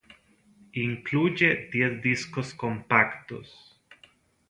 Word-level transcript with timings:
Incluye 0.73 1.69
diez 1.71 2.01
discos 2.01 2.55
compactos. 2.55 3.79